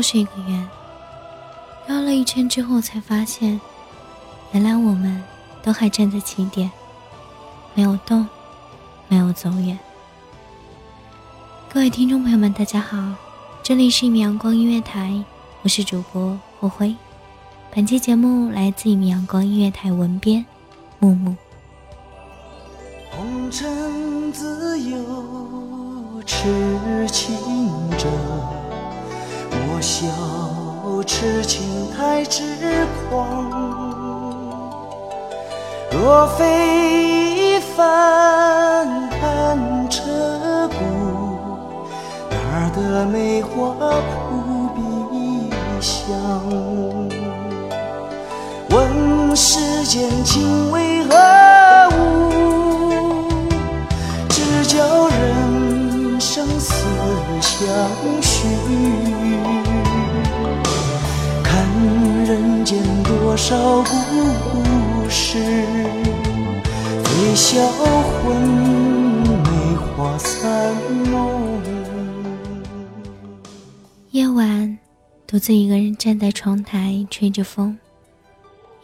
[0.00, 0.66] 就是一个圆，
[1.86, 3.60] 绕了一圈之后，才发现，
[4.52, 5.22] 原来我们
[5.62, 6.70] 都还站在起点，
[7.74, 8.26] 没有动，
[9.08, 9.78] 没有走远。
[11.70, 12.96] 各位听众朋友们，大家好，
[13.62, 15.22] 这里是一米阳光音乐台，
[15.60, 16.96] 我是主播霍辉。
[17.70, 20.42] 本期节目来自一米阳光音乐台文编
[20.98, 21.36] 木木。
[23.10, 27.36] 红尘自有痴情
[27.98, 28.08] 者。
[29.80, 30.06] 我笑
[31.06, 32.44] 痴情太痴
[33.08, 33.50] 狂，
[35.90, 40.02] 若非一番寒彻
[40.68, 40.76] 骨，
[42.28, 43.72] 哪得梅花
[44.02, 45.50] 扑鼻
[45.80, 46.12] 香？
[48.68, 51.16] 问世间情为何
[51.96, 53.24] 物，
[54.28, 56.84] 只叫人生死
[57.40, 57.66] 相
[58.20, 59.19] 许。
[61.60, 65.38] 看人间多少故事，
[67.36, 68.34] 销魂，
[69.42, 70.16] 梅花
[74.10, 74.78] 夜晚，
[75.26, 77.78] 独自一个人站在窗台，吹着风，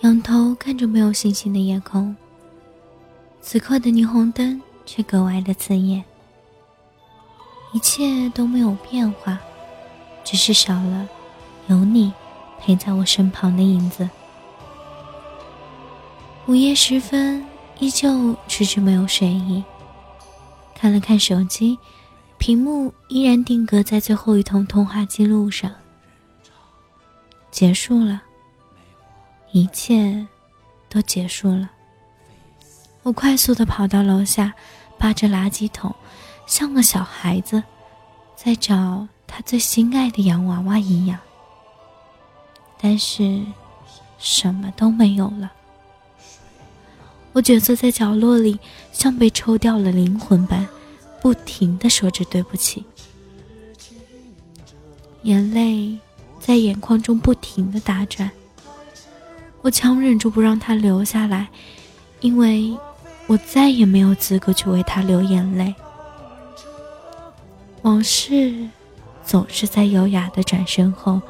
[0.00, 2.14] 仰头看着没有星星的夜空。
[3.40, 6.04] 此刻的霓虹灯却格外的刺眼。
[7.72, 9.38] 一切都没有变化，
[10.22, 11.08] 只是少了
[11.68, 12.12] 有你。
[12.66, 14.10] 陪在我身旁的影子。
[16.46, 17.46] 午夜时分，
[17.78, 19.62] 依旧迟迟没有睡意。
[20.74, 21.78] 看了看手机，
[22.38, 25.72] 屏幕依然定格在最后一通通话记录上。
[27.52, 28.20] 结束了，
[29.52, 30.26] 一切
[30.88, 31.70] 都结束了。
[33.04, 34.52] 我快速的跑到楼下，
[34.98, 35.94] 扒着垃圾桶，
[36.46, 37.62] 像个小孩子，
[38.34, 41.16] 在找他最心爱的洋娃娃一样。
[42.80, 43.42] 但是，
[44.18, 45.52] 什么都没有了。
[47.32, 48.58] 我蜷缩在角落里，
[48.92, 50.66] 像被抽掉了灵魂般，
[51.20, 52.84] 不停的说着对不起。
[55.22, 55.98] 眼泪
[56.38, 58.30] 在眼眶中不停的打转。
[59.62, 61.48] 我强忍住不让它流下来，
[62.20, 62.76] 因为
[63.26, 65.74] 我再也没有资格去为他流眼泪。
[67.82, 68.68] 往事
[69.24, 71.20] 总是在优雅的转身后。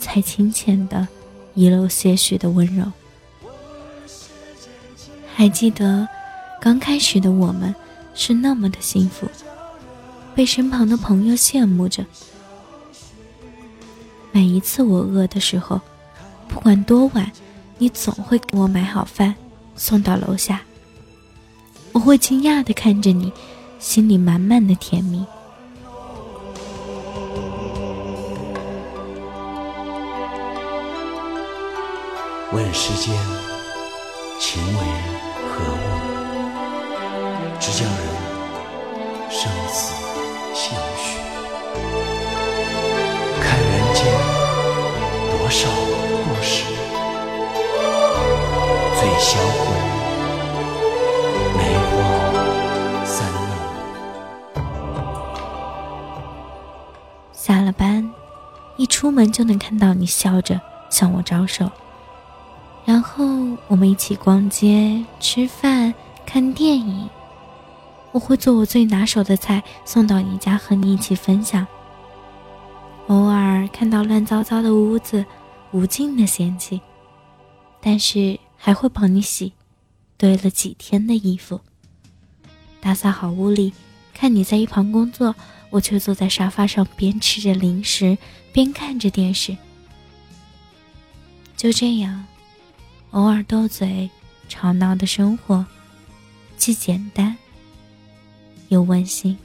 [0.00, 1.06] 才浅浅的
[1.54, 2.84] 遗漏些许的温柔。
[5.34, 6.08] 还记得
[6.60, 7.74] 刚开始的我们
[8.14, 9.28] 是那么的幸福，
[10.34, 12.04] 被身旁的朋友羡慕着。
[14.32, 15.80] 每一次我饿的时候，
[16.48, 17.30] 不管多晚，
[17.78, 19.34] 你总会给我买好饭
[19.76, 20.62] 送到楼下。
[21.92, 23.32] 我会惊讶的看着你，
[23.78, 25.24] 心里满满的甜蜜。
[32.52, 33.14] 问世间
[34.40, 34.80] 情为
[35.48, 35.76] 何物，
[37.60, 37.94] 只教人
[39.30, 39.94] 生死
[40.52, 41.20] 相许。
[43.40, 44.04] 看人间
[45.30, 46.64] 多少故事，
[48.98, 49.70] 最销魂，
[51.56, 51.92] 梅花
[53.04, 53.38] 三弄。
[57.32, 58.10] 下了班，
[58.76, 61.70] 一出门就能看到你笑着向我招手。
[62.84, 63.24] 然后
[63.68, 65.94] 我们一起逛街、吃饭、
[66.26, 67.08] 看电影，
[68.12, 71.66] 我会做我最拿手的菜送到你家和你一起分享。
[73.06, 75.24] 偶尔看到乱糟糟的屋子，
[75.72, 76.80] 无尽的嫌弃，
[77.80, 79.52] 但是还会帮你洗
[80.16, 81.60] 堆了几天的衣服，
[82.80, 83.72] 打扫好屋里。
[84.12, 85.34] 看你在一旁工作，
[85.70, 88.18] 我却坐在沙发上边吃着零食
[88.52, 89.56] 边看着电视。
[91.56, 92.26] 就这样，
[93.10, 94.08] 偶尔斗嘴、
[94.48, 95.64] 吵闹的生活，
[96.56, 97.36] 既简单
[98.68, 99.36] 又温馨。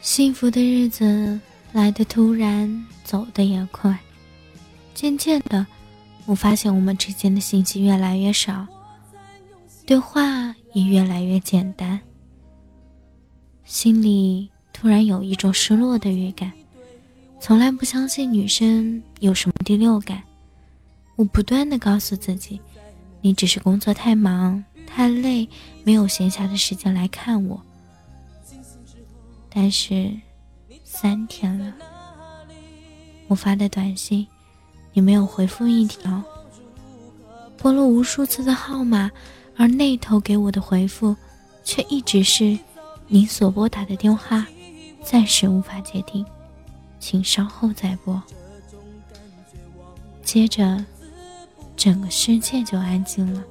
[0.00, 1.38] 幸福的日子
[1.72, 3.98] 来的突然，走的也快。
[4.94, 5.66] 渐渐的，
[6.24, 8.66] 我发现我们之间的信息越来越少，
[9.84, 12.00] 对话也越来越简单。
[13.64, 16.50] 心里突然有一种失落的预感，
[17.38, 20.22] 从来不相信女生有什么第六感。
[21.18, 22.60] 我不断的告诉自己，
[23.20, 25.48] 你只是工作太忙太累，
[25.82, 27.60] 没有闲暇的时间来看我。
[29.50, 30.12] 但是，
[30.84, 31.74] 三天了，
[33.26, 34.24] 我发的短信，
[34.92, 36.22] 你没有回复一条，
[37.56, 39.10] 拨了无数次的号码，
[39.56, 41.16] 而那头给我的回复，
[41.64, 42.56] 却一直是。
[43.08, 44.46] 您所拨打的电话
[45.02, 46.24] 暂时无法接听，
[47.00, 48.22] 请稍后再拨。
[50.22, 50.84] 接着，
[51.78, 53.42] 整个世界就安静了。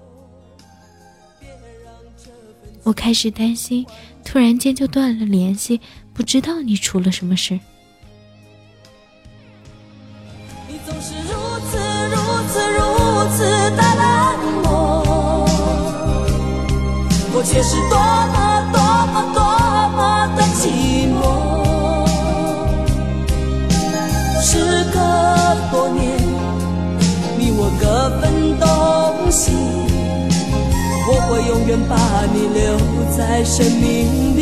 [2.84, 3.86] 我开始担心，
[4.24, 5.80] 突然间就断了联系，
[6.14, 7.60] 不知道你出了什么事。
[31.88, 32.78] 把你留
[33.18, 34.37] 在生命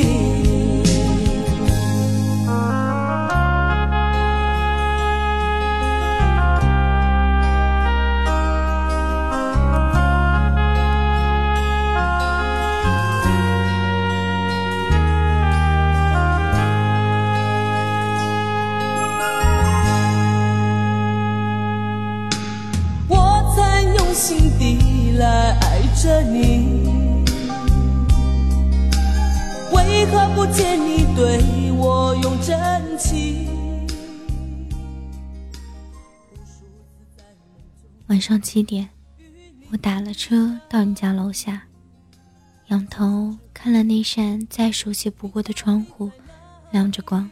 [38.26, 38.90] 上七点，
[39.70, 41.62] 我打了车到你家楼下，
[42.70, 46.10] 仰头看了那扇再熟悉不过的窗户，
[46.72, 47.30] 亮着光。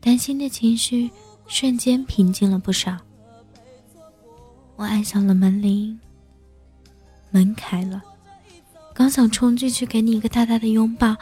[0.00, 1.10] 担心的情绪
[1.46, 2.96] 瞬间平静了不少。
[4.76, 6.00] 我按响了门铃。
[7.30, 8.02] 门开了，
[8.94, 11.14] 刚想冲进去给你一个大大的拥抱，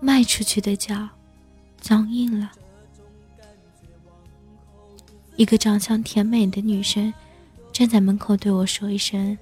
[0.00, 1.06] 迈出去的脚
[1.78, 2.52] 僵硬了。
[5.36, 7.12] 一个长相甜美的女生
[7.78, 9.38] 站在门口对我说一声：“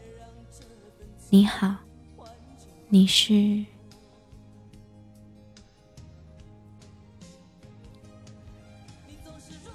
[1.33, 1.75] 你好，
[2.91, 3.65] 你是？”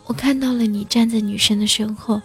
[0.06, 2.22] 我看到了你站在女生的身后，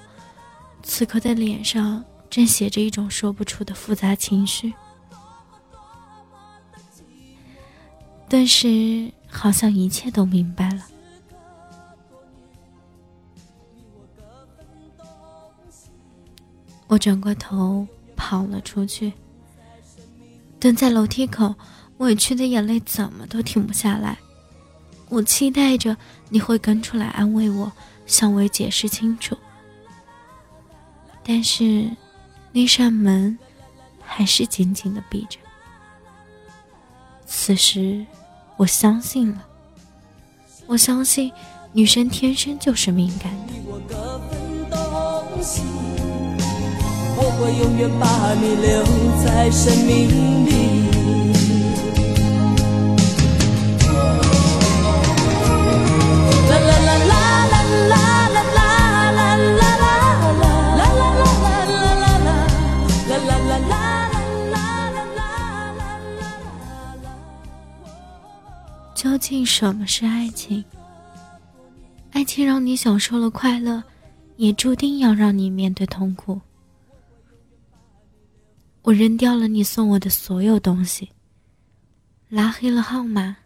[0.83, 2.05] 此刻的脸上。
[2.29, 4.75] 正写着一种说不出的复杂情绪，
[8.29, 10.87] 顿时好像一切都明白了。
[16.97, 17.87] 我转过头
[18.17, 19.13] 跑了出去，
[20.59, 21.55] 蹲在楼梯口，
[21.99, 24.17] 委屈的眼泪怎么都停不下来。
[25.11, 25.95] 我期待着
[26.31, 27.71] 你会跟出来安慰我，
[28.07, 29.37] 向我解释清楚，
[31.23, 31.91] 但是。
[32.51, 33.39] 那扇门
[34.01, 35.39] 还是紧紧的闭着。
[37.27, 38.07] 此时，
[38.57, 39.47] 我相信了，
[40.65, 41.31] 我相信
[41.75, 43.53] 女生天生就是敏感的。
[47.39, 48.83] 我会永远把你留
[49.23, 50.57] 在生命里。
[68.95, 70.65] 究竟什么是爱情？
[72.13, 73.83] 爱情让你享受了快乐，
[74.37, 76.41] 也注定要让你面对痛苦。
[78.87, 81.09] 我扔掉了你送我的所有东西，
[82.29, 83.37] 拉黑了号码，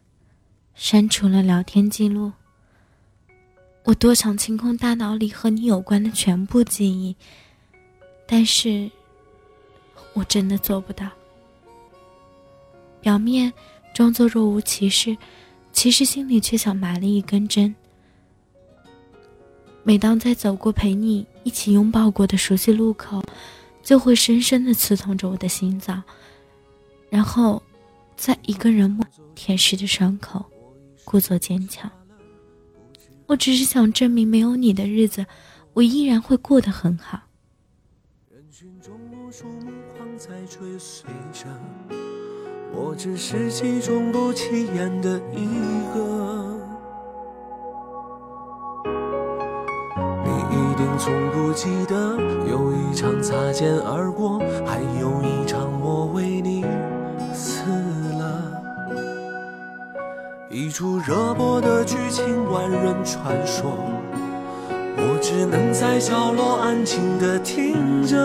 [0.75, 2.31] 删除了聊天记录。
[3.85, 7.17] 我多想清空大脑里和你有关的全部记忆，
[8.27, 8.91] 但是
[10.13, 11.09] 我真的做不到。
[13.01, 13.51] 表面。
[13.93, 15.17] 装作若无其事，
[15.73, 17.75] 其实心里却像埋了一根针。
[19.83, 23.20] 每当在走过陪你一起拥抱过的熟悉路口，
[23.83, 26.03] 就会深深的刺痛着我的心脏，
[27.09, 27.63] 然后，
[28.17, 28.99] 在一个人
[29.35, 30.45] 舔舐着伤口，
[31.05, 31.91] 故作坚强。
[33.27, 35.25] 我只是想证明，没有你的日子，
[35.73, 37.21] 我依然会过得很好。
[38.29, 41.47] 人群中无数目光在追随着
[42.73, 45.47] 我只是其中不起眼的一
[45.95, 46.59] 个。
[50.25, 52.17] 你一定从不记得，
[52.51, 56.65] 有一场擦肩而过，还有一场我为你
[57.33, 57.63] 死
[58.19, 58.43] 了。
[60.51, 63.71] 一出热播的剧情，万人传说，
[64.97, 68.17] 我只能在角落安静的听着。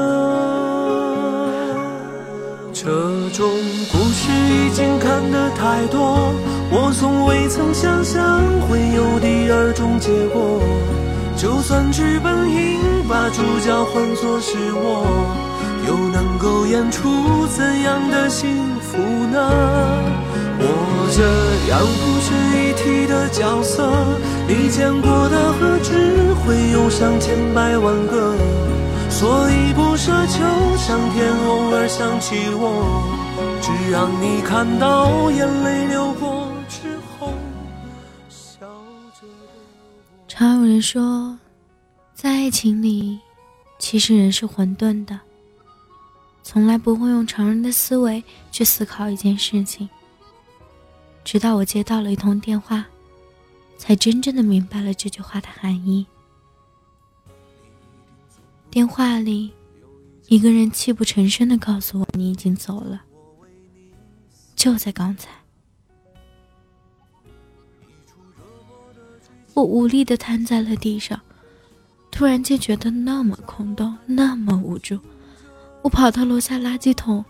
[2.73, 3.47] 这种
[3.91, 6.33] 故事已经看得太多，
[6.71, 10.59] 我从未曾想象会有第二种结果。
[11.37, 15.05] 就算剧本应把主角换作是我，
[15.85, 19.37] 又能够演出怎样的幸福呢？
[20.57, 20.63] 我
[21.11, 21.21] 这
[21.69, 23.91] 样不值一提的角色，
[24.47, 28.33] 你见过的何止会有上千百万个？
[29.09, 30.41] 所以不奢求
[30.77, 33.03] 上天偶尔想起我，
[33.61, 36.34] 只让你看到眼泪流过
[40.37, 41.39] 常有人说，
[42.13, 43.17] 在爱情里，
[43.79, 45.17] 其实人是混沌的，
[46.43, 49.87] 从来不会用常人的思维去思考一件事情。
[51.23, 52.85] 直到我接到了一通电话，
[53.77, 56.05] 才真正的明白了这句话的含义。
[58.69, 59.53] 电话里，
[60.27, 63.01] 一个人泣不成声的告诉我：“你已经走了。”
[64.53, 65.29] 就在刚才，
[69.55, 71.19] 我无力的瘫在了地上，
[72.11, 74.99] 突然间觉得那么空洞，那么无助。
[75.81, 77.23] 我跑到楼下垃圾桶，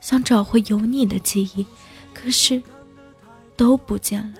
[0.00, 1.64] 想找回有你的记忆，
[2.12, 2.60] 可是
[3.56, 4.34] 都不见了。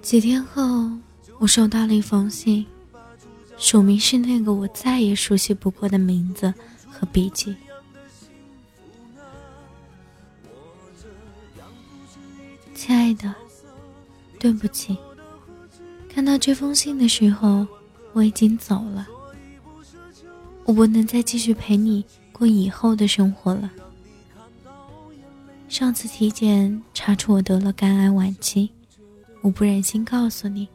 [0.00, 0.90] 几天后，
[1.38, 2.66] 我收到了一封信。
[3.58, 6.52] 署名是那个我再也熟悉不过的名字
[6.90, 7.54] 和笔迹。
[12.74, 13.34] 亲爱的，
[14.44, 14.94] 对不起，
[16.06, 17.66] 看到这封信的时候，
[18.12, 19.08] 我已经走了。
[20.66, 23.72] 我不能再继续陪你过以后的生活了。
[25.66, 28.68] 上次体检查出我得了肝癌晚期，
[29.40, 30.68] 我不忍心告诉你，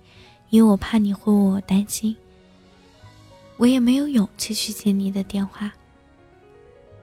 [0.49, 2.15] 因为我怕你会为我担心。
[3.57, 5.71] 我也没有勇气去接你的电话，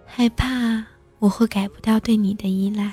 [0.04, 0.84] 害怕
[1.20, 2.92] 我会改不掉对你的依赖。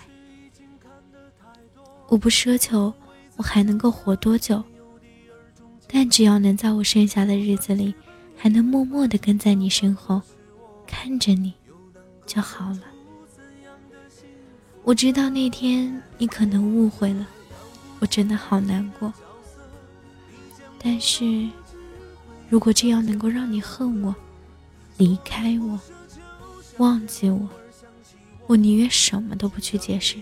[2.07, 2.93] 我不奢求
[3.35, 4.63] 我还能够活多久，
[5.87, 7.93] 但只要能在我剩下的日子里，
[8.35, 10.21] 还能默默的跟在你身后，
[10.85, 11.53] 看着你，
[12.25, 12.81] 就好了。
[14.83, 17.27] 我知道那天你可能误会了，
[17.99, 19.13] 我真的好难过，
[20.77, 21.49] 但是。
[22.49, 24.15] 如果这样能够让你恨我、
[24.97, 25.79] 离开我、
[26.77, 27.49] 忘记我，
[28.45, 30.17] 我宁愿什么都不去解释。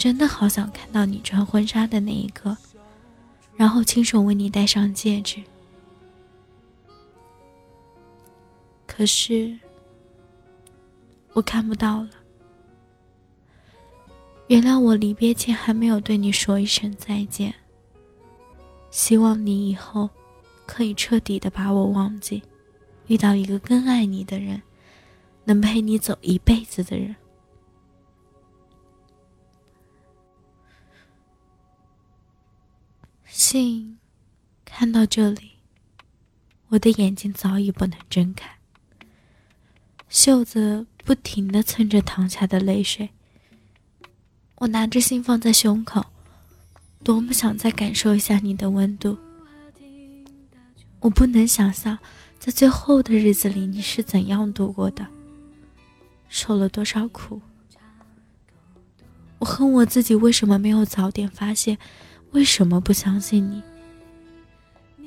[0.00, 2.56] 真的好想看到你穿婚纱的那一刻，
[3.54, 5.42] 然后亲手为你戴上戒指。
[8.86, 9.58] 可是，
[11.34, 12.08] 我看不到了。
[14.46, 17.54] 原谅我离别前还没有对你说一声再见。
[18.90, 20.08] 希望你以后
[20.64, 22.42] 可以彻底的把我忘记，
[23.06, 24.62] 遇到一个更爱你的人，
[25.44, 27.14] 能陪你走一辈子的人。
[33.32, 33.96] 信
[34.64, 35.52] 看到这里，
[36.68, 38.58] 我的眼睛早已不能睁开，
[40.08, 43.10] 袖子不停的蹭着淌下的泪水。
[44.56, 46.04] 我拿着信放在胸口。
[47.02, 49.16] 多么想再感受一下你的温度！
[50.98, 51.98] 我不能想象，
[52.38, 55.06] 在最后的日子里你是怎样度过的，
[56.28, 57.40] 受了多少苦。
[59.38, 61.78] 我恨我自己为什么没有早点发现，
[62.32, 63.62] 为什么不相信你？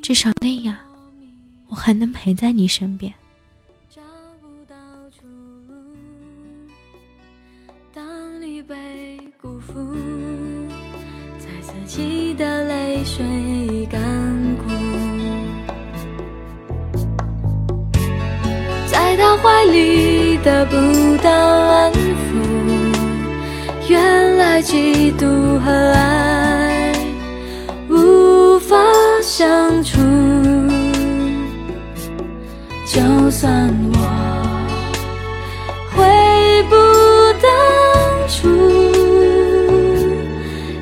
[0.02, 0.76] 至少那样，
[1.68, 3.14] 我还能陪在你身边。
[3.90, 4.02] 找
[4.42, 4.76] 不到
[5.10, 5.26] 出
[5.70, 5.74] 路。
[7.94, 9.74] 当你被辜负，
[11.40, 14.02] 在自己的泪水干
[14.58, 14.70] 枯。
[18.92, 20.76] 在他怀里得不
[21.24, 21.98] 到安抚。
[23.88, 26.33] 原来嫉妒和爱。
[29.36, 29.98] 相处。
[32.86, 33.98] 就算我
[35.92, 36.04] 回
[36.70, 36.76] 不
[37.42, 37.50] 当
[38.30, 38.48] 初，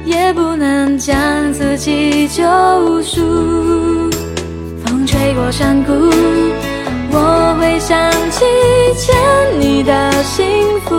[0.03, 1.15] 也不能将
[1.53, 2.43] 自己救
[3.03, 3.21] 赎。
[4.83, 5.93] 风吹过山谷，
[7.09, 8.43] 我会想起
[8.97, 9.15] 欠
[9.61, 10.45] 你的幸
[10.81, 10.93] 福。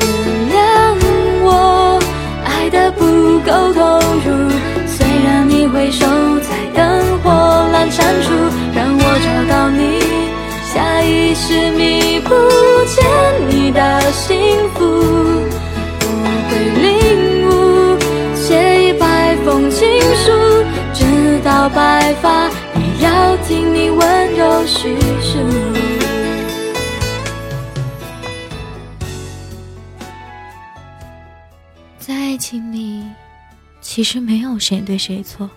[0.00, 0.56] 原谅
[1.42, 2.00] 我
[2.46, 3.04] 爱的不
[3.40, 4.48] 够投入，
[4.86, 6.29] 虽然你回首在灯火
[8.00, 8.32] 阑珊处，
[8.74, 10.00] 让我找到你，
[10.72, 12.30] 下意识弥补
[12.86, 13.04] 欠
[13.48, 14.78] 你的幸福。
[16.02, 16.14] 我
[16.48, 16.88] 会领
[17.46, 17.48] 悟，
[18.34, 20.32] 写一百封情书，
[20.94, 22.48] 直到白发。
[22.74, 25.38] 也要听你温柔叙述，
[31.98, 33.02] 在爱情里，
[33.80, 35.48] 其实没有谁对谁错，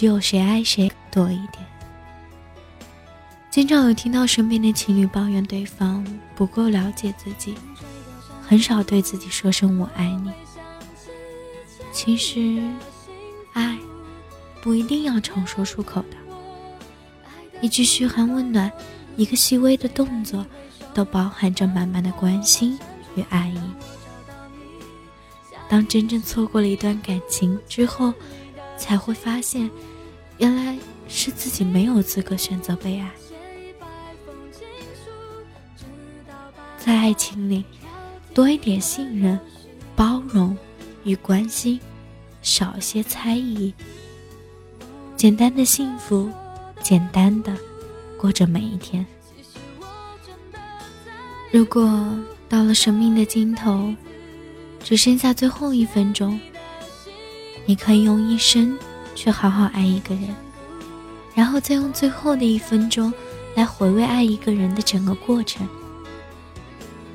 [0.00, 1.58] 只有谁爱谁多一点。
[3.50, 6.02] 经常有听到身边的情侣抱怨对方
[6.34, 7.54] 不够了解自己，
[8.40, 10.32] 很少对自己说声“我爱你”。
[11.92, 12.62] 其实，
[13.52, 13.78] 爱。
[14.62, 16.16] 不一定要常说出口的，
[17.60, 18.72] 一句嘘寒问暖，
[19.18, 20.46] 一个细微的动作，
[20.94, 22.78] 都包含着满满的关心
[23.16, 23.60] 与爱意。
[25.68, 28.14] 当真正错过了一段感情之后，
[28.78, 29.70] 才会发现，
[30.40, 33.10] 原来是自己没有资格选择被爱。
[36.78, 37.62] 在爱情里，
[38.32, 39.38] 多一点信任、
[39.94, 40.56] 包容
[41.04, 41.78] 与关心，
[42.40, 43.72] 少一些猜疑。
[45.14, 46.30] 简单的幸福，
[46.80, 47.54] 简单的
[48.16, 49.04] 过着每一天。
[51.52, 52.18] 如果
[52.48, 53.94] 到了生命的尽头，
[54.82, 56.40] 只剩下最后一分钟，
[57.66, 58.78] 你可以用一生
[59.22, 60.34] 去好好爱一个人，
[61.34, 63.12] 然后再用最后的一分钟
[63.54, 65.68] 来回味爱一个人的整个过程。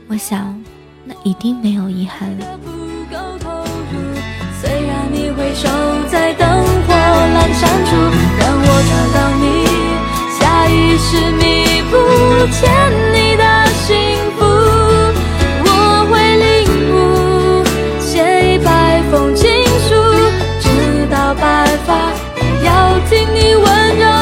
[0.08, 0.56] 我想，
[1.04, 2.60] 那一定没有遗憾了。
[4.62, 5.68] 虽然你回首
[6.08, 7.96] 在灯火阑珊处，
[8.38, 9.66] 让我找到你，
[10.38, 11.98] 下意识弥补
[12.54, 12.70] 欠
[13.16, 14.25] 你的幸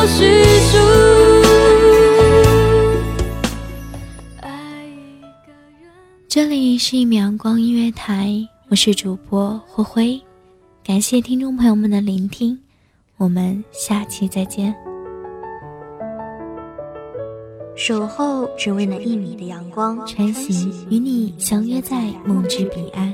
[0.07, 0.77] 叙述。
[6.27, 8.33] 这里是一米阳光音乐台，
[8.69, 10.21] 我是主播灰灰。
[10.83, 12.59] 感谢听众朋友们的聆听，
[13.17, 14.75] 我们下期再见。
[17.75, 23.13] 守候只为那一米的阳光，穿行与你相约在梦之彼岸。